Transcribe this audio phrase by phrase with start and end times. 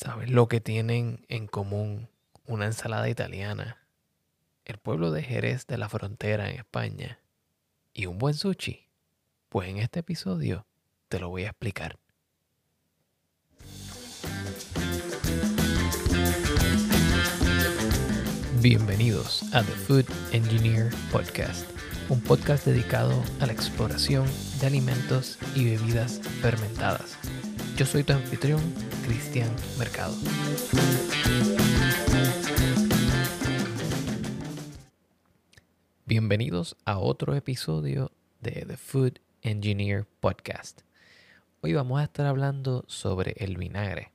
[0.00, 2.08] ¿Sabes lo que tienen en común
[2.46, 3.78] una ensalada italiana,
[4.64, 7.18] el pueblo de Jerez de la frontera en España
[7.92, 8.86] y un buen sushi?
[9.48, 10.66] Pues en este episodio
[11.08, 11.98] te lo voy a explicar.
[18.62, 21.68] Bienvenidos a The Food Engineer Podcast,
[22.08, 24.28] un podcast dedicado a la exploración
[24.60, 27.18] de alimentos y bebidas fermentadas.
[27.76, 28.60] Yo soy tu anfitrión,
[29.08, 29.48] Cristian
[29.78, 30.14] Mercado.
[36.04, 38.12] Bienvenidos a otro episodio
[38.42, 40.82] de The Food Engineer Podcast.
[41.62, 44.12] Hoy vamos a estar hablando sobre el vinagre.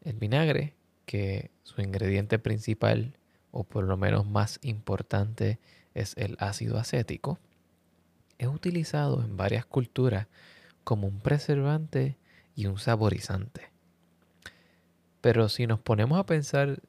[0.00, 3.18] El vinagre, que su ingrediente principal,
[3.50, 5.58] o por lo menos más importante,
[5.92, 7.40] es el ácido acético,
[8.38, 10.28] es utilizado en varias culturas
[10.84, 12.16] como un preservante
[12.54, 13.71] y un saborizante.
[15.22, 16.82] Pero si nos ponemos a pensar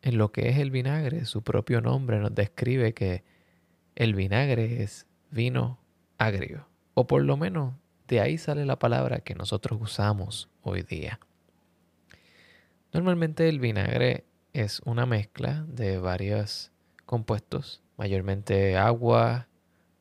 [0.00, 3.24] en lo que es el vinagre, su propio nombre nos describe que
[3.96, 5.78] el vinagre es vino
[6.16, 7.74] agrio, o por lo menos
[8.06, 11.18] de ahí sale la palabra que nosotros usamos hoy día.
[12.92, 16.70] Normalmente el vinagre es una mezcla de varios
[17.04, 19.48] compuestos, mayormente agua,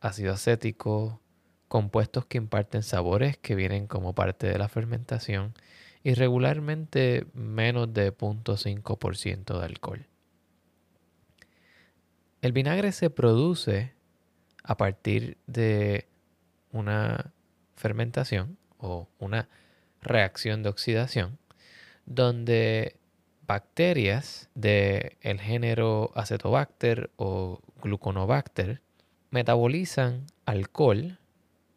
[0.02, 1.20] ácido acético,
[1.68, 5.54] compuestos que imparten sabores que vienen como parte de la fermentación
[6.04, 10.08] y regularmente menos de 0.5% de alcohol.
[12.42, 13.94] El vinagre se produce
[14.64, 16.08] a partir de
[16.72, 17.34] una
[17.76, 19.48] fermentación o una
[20.02, 21.38] reacción de oxidación
[22.06, 22.96] donde
[23.46, 28.82] bacterias del el género Acetobacter o Gluconobacter
[29.30, 31.20] metabolizan alcohol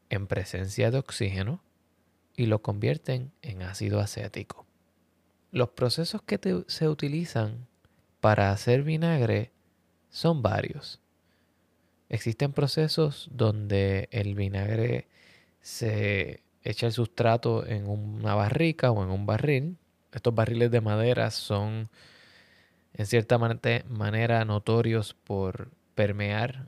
[0.09, 1.63] en presencia de oxígeno
[2.37, 4.67] y lo convierten en ácido acético.
[5.51, 7.67] Los procesos que se utilizan
[8.21, 9.53] para hacer vinagre
[10.11, 11.01] son varios.
[12.09, 15.09] Existen procesos donde el vinagre
[15.61, 19.77] se echa el sustrato en una barrica o en un barril.
[20.13, 21.89] Estos barriles de madera son
[22.95, 26.67] en cierta manera notorios por permear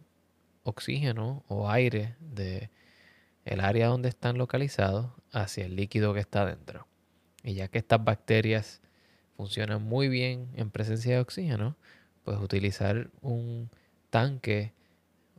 [0.65, 2.71] oxígeno o aire de
[3.47, 6.87] el área donde están localizados hacia el líquido que está dentro.
[7.43, 8.83] Y ya que estas bacterias
[9.37, 11.77] funcionan muy bien en presencia de oxígeno,
[12.25, 13.71] pues utilizar un
[14.11, 14.73] tanque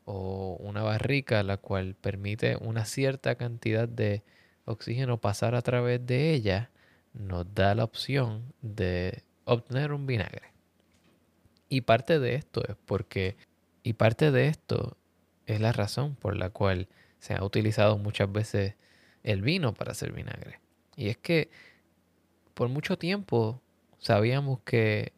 [0.05, 4.23] o una barrica la cual permite una cierta cantidad de
[4.63, 6.69] oxígeno pasar a través de ella
[7.13, 10.53] nos da la opción de obtener un vinagre.
[11.67, 13.35] Y parte de esto es porque
[13.83, 14.95] y parte de esto
[15.45, 16.87] es la razón por la cual
[17.19, 18.75] se ha utilizado muchas veces
[19.23, 20.59] el vino para hacer vinagre.
[20.95, 21.49] Y es que
[22.53, 23.61] por mucho tiempo
[23.97, 25.13] sabíamos que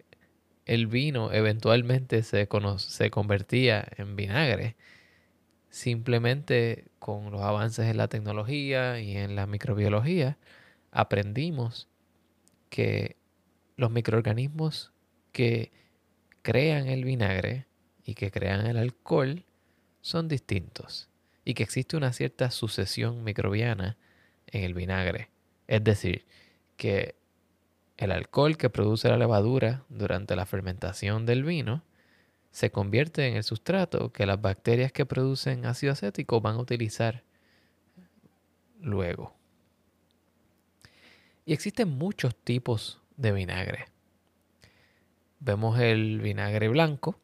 [0.65, 4.75] el vino eventualmente se, se convertía en vinagre.
[5.69, 10.37] Simplemente con los avances en la tecnología y en la microbiología
[10.91, 11.87] aprendimos
[12.69, 13.17] que
[13.77, 14.91] los microorganismos
[15.31, 15.71] que
[16.41, 17.67] crean el vinagre
[18.03, 19.45] y que crean el alcohol
[20.01, 21.08] son distintos
[21.49, 23.97] y que existe una cierta sucesión microbiana
[24.45, 25.31] en el vinagre.
[25.65, 26.27] Es decir,
[26.77, 27.15] que
[27.97, 31.83] el alcohol que produce la levadura durante la fermentación del vino
[32.51, 37.23] se convierte en el sustrato que las bacterias que producen ácido acético van a utilizar
[38.79, 39.33] luego.
[41.47, 43.85] Y existen muchos tipos de vinagre.
[45.39, 47.19] Vemos el vinagre blanco,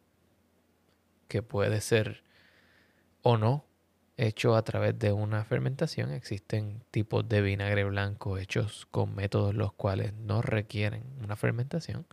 [1.27, 2.23] que puede ser
[3.21, 3.65] o no
[4.17, 6.11] hecho a través de una fermentación.
[6.11, 12.05] Existen tipos de vinagre blanco hechos con métodos los cuales no requieren una fermentación.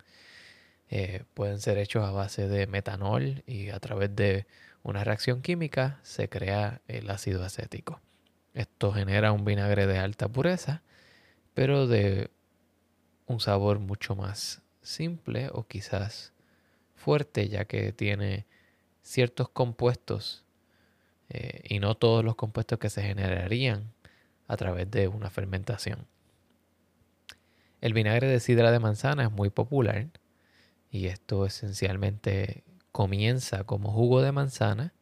[0.89, 4.45] Eh, pueden ser hechos a base de metanol y a través de
[4.83, 7.99] una reacción química se crea el ácido acético.
[8.53, 10.83] Esto genera un vinagre de alta pureza,
[11.53, 12.29] pero de
[13.25, 16.33] un sabor mucho más simple o quizás
[16.95, 18.45] fuerte, ya que tiene
[19.01, 20.43] ciertos compuestos
[21.33, 23.91] eh, y no todos los compuestos que se generarían
[24.47, 26.05] a través de una fermentación.
[27.81, 30.07] El vinagre de sidra de manzana es muy popular
[30.91, 34.93] y esto esencialmente comienza como jugo de manzana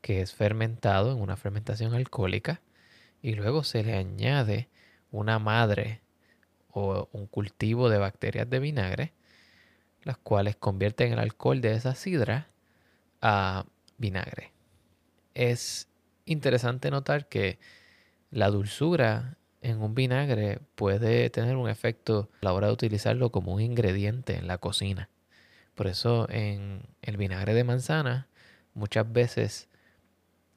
[0.00, 2.60] que es fermentado en una fermentación alcohólica
[3.22, 4.68] y luego se le añade
[5.12, 6.02] una madre
[6.70, 9.12] o un cultivo de bacterias de vinagre,
[10.02, 12.48] las cuales convierten el alcohol de esa sidra
[13.22, 13.64] a
[13.98, 14.55] vinagre
[15.36, 15.88] es
[16.24, 17.58] interesante notar que
[18.30, 23.52] la dulzura en un vinagre puede tener un efecto a la hora de utilizarlo como
[23.52, 25.10] un ingrediente en la cocina.
[25.74, 28.28] Por eso en el vinagre de manzana
[28.74, 29.68] muchas veces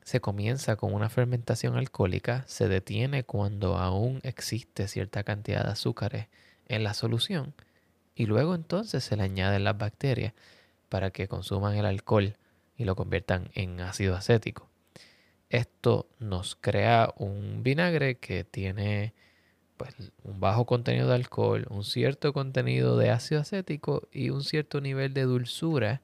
[0.03, 6.27] se comienza con una fermentación alcohólica, se detiene cuando aún existe cierta cantidad de azúcares
[6.67, 7.53] en la solución
[8.15, 10.33] y luego entonces se le añaden las bacterias
[10.87, 12.37] para que consuman el alcohol
[12.79, 14.69] y lo conviertan en ácido acético.
[15.49, 19.13] Esto nos crea un vinagre que tiene
[19.75, 19.93] pues,
[20.23, 25.13] un bajo contenido de alcohol, un cierto contenido de ácido acético y un cierto nivel
[25.13, 26.01] de dulzura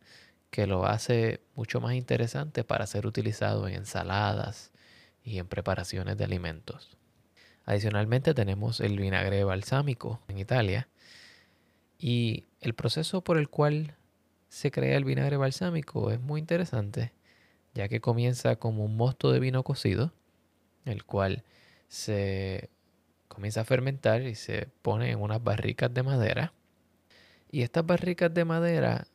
[0.51, 4.71] que lo hace mucho más interesante para ser utilizado en ensaladas
[5.23, 6.97] y en preparaciones de alimentos.
[7.63, 10.89] Adicionalmente tenemos el vinagre balsámico en Italia
[11.97, 13.95] y el proceso por el cual
[14.49, 17.11] se crea el vinagre balsámico es muy interesante
[17.75, 20.13] ya que comienza como un mosto de vino cocido,
[20.85, 21.43] el cual
[21.89, 22.69] se
[23.27, 26.53] comienza a fermentar y se pone en unas barricas de madera.
[27.51, 29.07] Y estas barricas de madera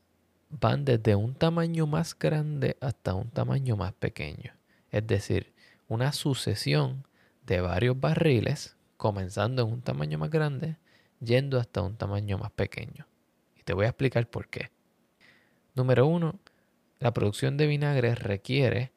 [0.51, 4.53] van desde un tamaño más grande hasta un tamaño más pequeño.
[4.91, 5.53] Es decir,
[5.89, 7.07] una sucesión
[7.47, 10.77] de varios barriles, comenzando en un tamaño más grande,
[11.21, 13.07] yendo hasta un tamaño más pequeño.
[13.59, 14.71] Y te voy a explicar por qué.
[15.75, 16.39] Número uno,
[16.99, 18.93] la producción de vinagre requiere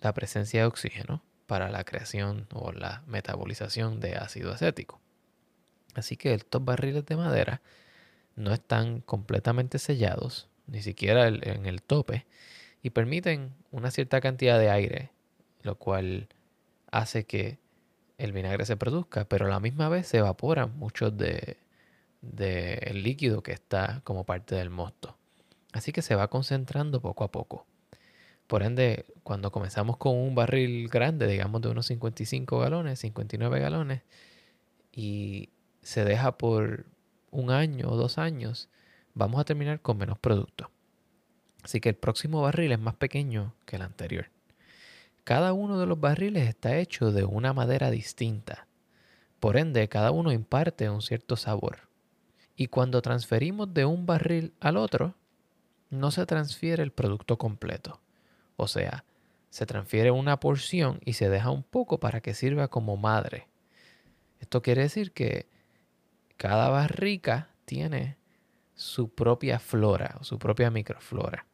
[0.00, 5.00] la presencia de oxígeno para la creación o la metabolización de ácido acético.
[5.94, 7.62] Así que estos barriles de madera
[8.36, 12.26] no están completamente sellados, ni siquiera en el tope,
[12.82, 15.10] y permiten una cierta cantidad de aire,
[15.62, 16.28] lo cual
[16.90, 17.58] hace que
[18.18, 21.56] el vinagre se produzca, pero a la misma vez se evaporan muchos del
[22.20, 25.16] de, líquido que está como parte del mosto.
[25.74, 27.66] Así que se va concentrando poco a poco.
[28.46, 34.02] Por ende, cuando comenzamos con un barril grande, digamos de unos 55 galones, 59 galones,
[34.92, 35.48] y
[35.82, 36.86] se deja por
[37.32, 38.68] un año o dos años,
[39.14, 40.70] vamos a terminar con menos producto.
[41.64, 44.30] Así que el próximo barril es más pequeño que el anterior.
[45.24, 48.68] Cada uno de los barriles está hecho de una madera distinta.
[49.40, 51.88] Por ende, cada uno imparte un cierto sabor.
[52.54, 55.16] Y cuando transferimos de un barril al otro,
[55.94, 58.00] no se transfiere el producto completo.
[58.56, 59.04] O sea,
[59.50, 63.48] se transfiere una porción y se deja un poco para que sirva como madre.
[64.40, 65.48] Esto quiere decir que
[66.36, 68.16] cada barrica tiene
[68.74, 71.46] su propia flora o su propia microflora.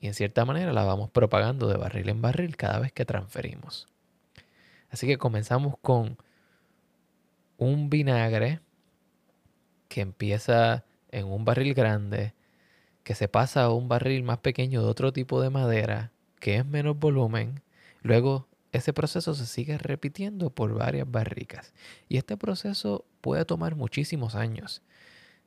[0.00, 3.88] Y en cierta manera la vamos propagando de barril en barril cada vez que transferimos.
[4.90, 6.18] Así que comenzamos con
[7.56, 8.60] un vinagre
[9.88, 12.34] que empieza en un barril grande,
[13.04, 16.10] que se pasa a un barril más pequeño de otro tipo de madera,
[16.40, 17.62] que es menos volumen.
[18.02, 21.72] Luego ese proceso se sigue repitiendo por varias barricas.
[22.08, 24.82] Y este proceso puede tomar muchísimos años.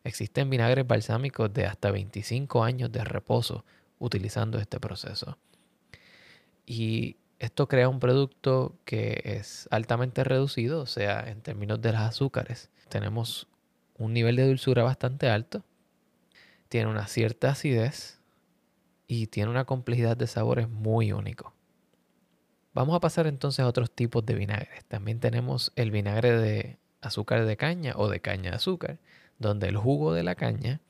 [0.03, 3.65] Existen vinagres balsámicos de hasta 25 años de reposo
[3.99, 5.37] utilizando este proceso.
[6.65, 12.01] Y esto crea un producto que es altamente reducido, o sea, en términos de los
[12.01, 12.69] azúcares.
[12.87, 13.47] Tenemos
[13.97, 15.63] un nivel de dulzura bastante alto,
[16.69, 18.19] tiene una cierta acidez
[19.07, 21.53] y tiene una complejidad de sabores muy único.
[22.73, 24.85] Vamos a pasar entonces a otros tipos de vinagres.
[24.85, 28.99] También tenemos el vinagre de azúcar de caña o de caña de azúcar,
[29.39, 30.81] donde el jugo de la caña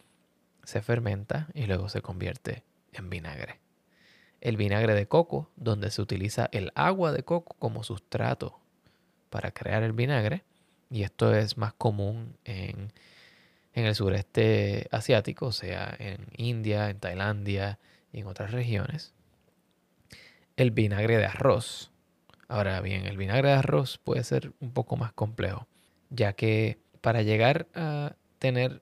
[0.64, 3.60] se fermenta y luego se convierte en vinagre.
[4.42, 8.60] El vinagre de coco, donde se utiliza el agua de coco como sustrato
[9.30, 10.44] para crear el vinagre,
[10.90, 12.92] y esto es más común en,
[13.78, 17.80] en el sureste asiático, o sea, en India, en Tailandia
[18.12, 19.14] y en otras regiones
[20.58, 21.92] el vinagre de arroz.
[22.50, 25.68] Ahora bien, el vinagre de arroz puede ser un poco más complejo,
[26.10, 28.82] ya que para llegar a tener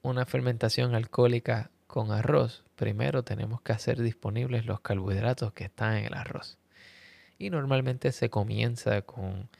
[0.00, 6.06] una fermentación alcohólica con arroz, primero tenemos que hacer disponibles los carbohidratos que están en
[6.06, 6.58] el arroz.
[7.38, 9.50] Y normalmente se comienza con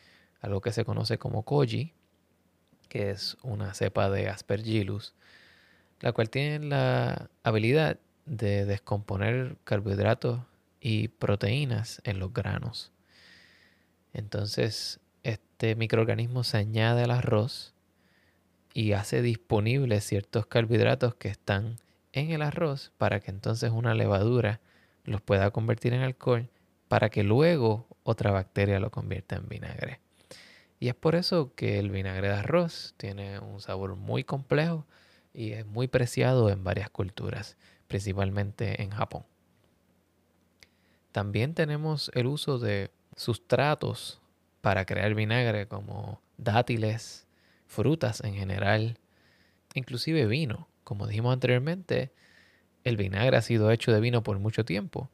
[0.41, 1.93] algo que se conoce como koji,
[2.93, 5.15] que es una cepa de aspergillus,
[6.01, 10.41] la cual tiene la habilidad de descomponer carbohidratos
[10.79, 12.93] y proteínas en los granos.
[14.13, 17.73] Entonces, este microorganismo se añade al arroz
[18.75, 21.79] y hace disponibles ciertos carbohidratos que están
[22.13, 24.61] en el arroz para que entonces una levadura
[25.05, 26.51] los pueda convertir en alcohol
[26.89, 30.01] para que luego otra bacteria lo convierta en vinagre.
[30.83, 34.85] Y es por eso que el vinagre de arroz tiene un sabor muy complejo
[35.33, 39.23] y es muy preciado en varias culturas, principalmente en Japón.
[41.13, 44.21] También tenemos el uso de sustratos
[44.61, 47.29] para crear vinagre como dátiles,
[47.69, 48.99] frutas en general,
[49.75, 50.67] inclusive vino.
[50.83, 52.11] Como dijimos anteriormente,
[52.83, 55.11] el vinagre ha sido hecho de vino por mucho tiempo.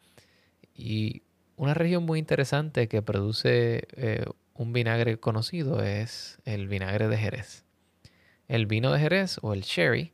[0.75, 1.21] Y
[1.57, 4.25] una región muy interesante que produce eh,
[4.59, 7.65] un vinagre conocido es el vinagre de Jerez.
[8.49, 10.13] El vino de Jerez o el sherry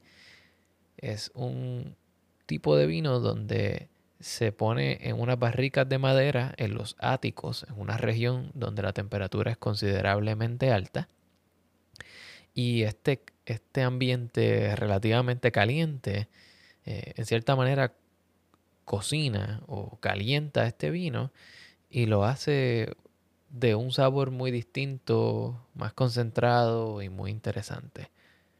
[0.98, 1.96] es un
[2.44, 3.88] tipo de vino donde
[4.20, 8.92] se pone en unas barricas de madera en los áticos, en una región donde la
[8.92, 11.08] temperatura es considerablemente alta.
[12.52, 16.28] Y este, este ambiente relativamente caliente,
[16.84, 17.94] eh, en cierta manera,
[18.84, 21.32] cocina o calienta este vino
[21.88, 22.94] y lo hace
[23.54, 28.10] de un sabor muy distinto, más concentrado y muy interesante.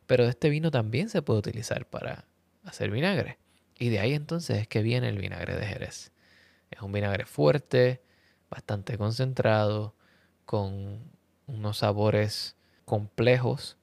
[0.07, 2.27] Pero este vino también se puede utilizar para
[2.63, 3.39] hacer vinagre.
[3.77, 6.13] Y de ahí entonces es que viene el vinagre de Jerez.
[6.71, 8.03] Es un vinagre fuerte,
[8.49, 9.97] bastante concentrado,
[10.45, 11.01] con
[11.49, 13.77] unos sabores complejos,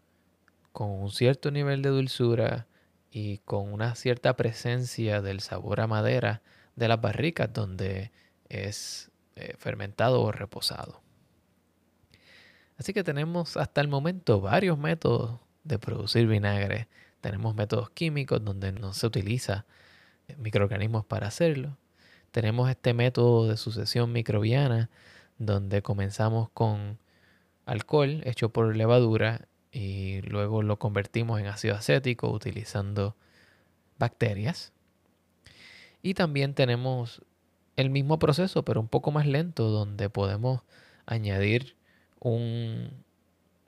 [0.71, 2.67] con un cierto nivel de dulzura
[3.11, 6.41] y con una cierta presencia del sabor a madera
[6.77, 8.13] de las barricas donde
[8.47, 9.10] es
[9.41, 11.01] eh, fermentado o reposado.
[12.77, 16.87] Así que tenemos hasta el momento varios métodos de producir vinagre.
[17.21, 19.65] Tenemos métodos químicos donde no se utiliza
[20.37, 21.77] microorganismos para hacerlo.
[22.31, 24.89] Tenemos este método de sucesión microbiana
[25.37, 26.99] donde comenzamos con
[27.65, 33.15] alcohol hecho por levadura y luego lo convertimos en ácido acético utilizando
[33.97, 34.73] bacterias.
[36.01, 37.21] Y también tenemos
[37.75, 40.61] el mismo proceso, pero un poco más lento, donde podemos
[41.05, 41.75] añadir
[42.19, 42.89] un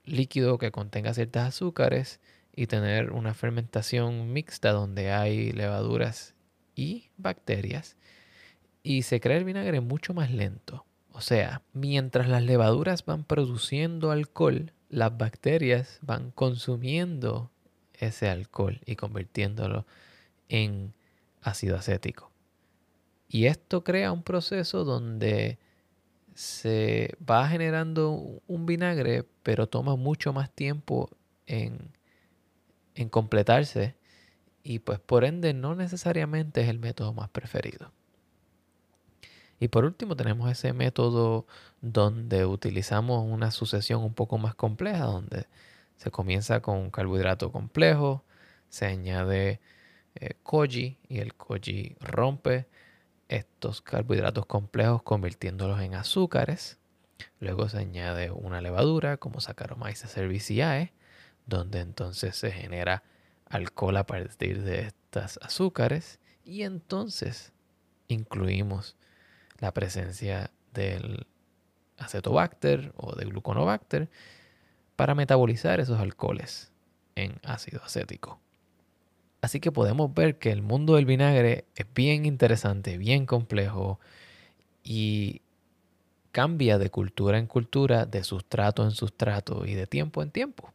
[0.05, 2.19] líquido que contenga ciertas azúcares
[2.55, 6.35] y tener una fermentación mixta donde hay levaduras
[6.75, 7.95] y bacterias
[8.83, 10.85] y se crea el vinagre mucho más lento.
[11.11, 17.49] O sea, mientras las levaduras van produciendo alcohol, las bacterias van consumiendo
[17.93, 19.85] ese alcohol y convirtiéndolo
[20.49, 20.93] en
[21.41, 22.32] ácido acético.
[23.33, 25.57] Y esto crea un proceso donde
[26.35, 28.11] se va generando
[28.45, 31.09] un vinagre, pero toma mucho más tiempo
[31.47, 31.79] en,
[32.93, 33.95] en completarse
[34.61, 37.91] y pues por ende no necesariamente es el método más preferido.
[39.59, 41.47] Y por último tenemos ese método
[41.81, 45.47] donde utilizamos una sucesión un poco más compleja, donde
[45.97, 48.23] se comienza con un carbohidrato complejo,
[48.69, 49.59] se añade
[50.13, 52.67] eh, koji y el koji rompe
[53.27, 56.77] estos carbohidratos complejos convirtiéndolos en azúcares.
[57.39, 60.93] Luego se añade una levadura como Saccharomyces cerevisiae,
[61.45, 63.03] donde entonces se genera
[63.45, 67.53] alcohol a partir de estas azúcares y entonces
[68.07, 68.95] incluimos
[69.59, 71.27] la presencia del
[71.97, 74.09] acetobacter o de gluconobacter
[74.95, 76.71] para metabolizar esos alcoholes
[77.15, 78.39] en ácido acético.
[79.43, 83.99] Así que podemos ver que el mundo del vinagre es bien interesante, bien complejo
[84.85, 85.41] y
[86.31, 90.71] cambia de cultura en cultura, de sustrato en sustrato y de tiempo en tiempo.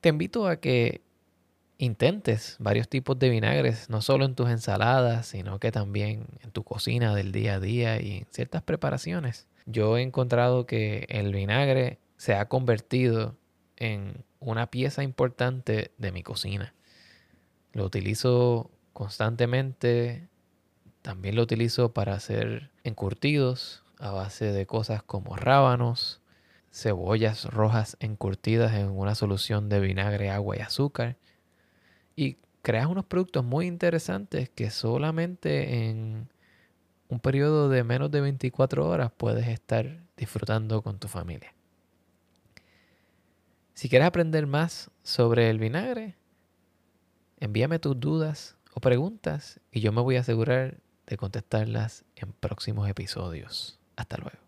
[0.00, 1.02] Te invito a que
[1.78, 6.64] intentes varios tipos de vinagres, no solo en tus ensaladas, sino que también en tu
[6.64, 9.46] cocina del día a día y en ciertas preparaciones.
[9.66, 13.36] Yo he encontrado que el vinagre se ha convertido
[13.76, 16.74] en una pieza importante de mi cocina.
[17.72, 20.28] Lo utilizo constantemente,
[21.02, 26.20] también lo utilizo para hacer encurtidos a base de cosas como rábanos,
[26.72, 31.16] cebollas rojas encurtidas en una solución de vinagre, agua y azúcar
[32.16, 36.28] y creas unos productos muy interesantes que solamente en
[37.08, 41.54] un periodo de menos de 24 horas puedes estar disfrutando con tu familia.
[43.74, 46.16] Si quieres aprender más sobre el vinagre,
[47.40, 52.88] envíame tus dudas o preguntas y yo me voy a asegurar de contestarlas en próximos
[52.88, 53.78] episodios.
[53.96, 54.38] Hasta luego.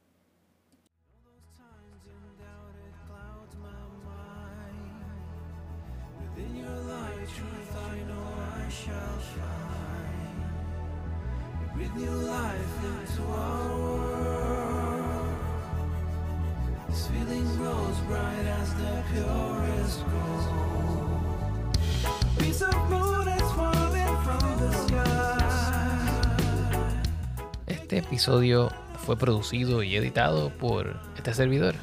[27.67, 28.71] Este episodio
[29.05, 31.75] fue producido y editado por este servidor.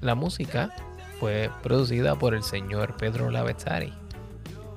[0.00, 0.70] La música
[1.18, 3.92] fue producida por el señor Pedro Lavezzari.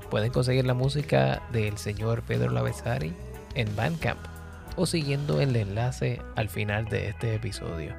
[0.10, 3.14] Pueden conseguir la música del señor Pedro Lavezzari
[3.56, 4.20] en Bandcamp
[4.76, 7.94] o siguiendo el enlace al final de este episodio.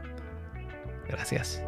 [1.09, 1.61] Gracias.